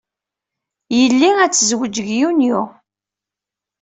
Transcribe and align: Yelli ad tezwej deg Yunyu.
Yelli 0.99 1.29
ad 1.43 1.51
tezwej 1.53 1.91
deg 1.95 2.07
Yunyu. 2.19 2.59